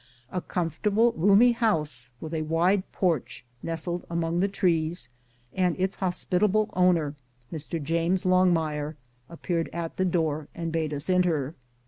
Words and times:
A 0.31 0.41
comfortable, 0.41 1.11
roomy 1.11 1.51
house 1.51 2.09
with 2.19 2.33
a 2.33 2.41
wide 2.41 2.91
porch 2.91 3.45
nestled 3.61 4.03
among 4.09 4.39
the 4.39 4.47
trees, 4.47 5.09
and 5.53 5.75
its 5.79 5.93
hospitable 5.97 6.71
owner, 6.73 7.13
Mr. 7.53 7.79
James 7.79 8.25
I 8.25 8.29
Longmire, 8.29 8.95
appeared 9.29 9.69
at 9.71 9.97
the 9.97 10.05
door 10.05 10.47
and 10.55 10.71
bade 10.71 10.91
us 10.91 11.07
enter. 11.07 11.53